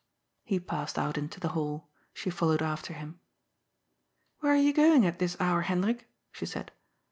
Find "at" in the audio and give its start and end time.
5.05-5.19